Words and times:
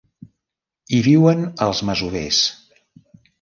Hi 0.93 1.01
viuen 1.07 1.43
els 1.67 1.83
masovers. 1.91 2.41